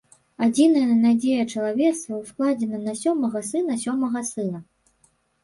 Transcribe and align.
Адзіная 0.45 0.95
надзея 1.01 1.43
чалавецтва 1.55 2.13
ўскладзена 2.23 2.81
на 2.87 2.97
сёмага 3.03 3.43
сына 3.51 3.79
сёмага 3.85 4.19
сына. 4.33 4.65